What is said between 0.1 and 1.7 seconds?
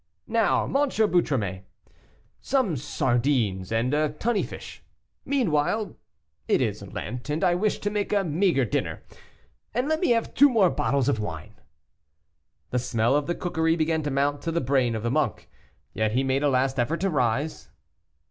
"Now, M. Boutromet,